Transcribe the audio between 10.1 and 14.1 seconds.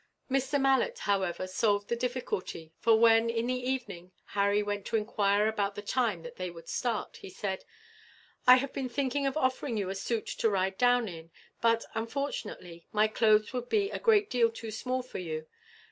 to ride down in but, unfortunately, my clothes would be a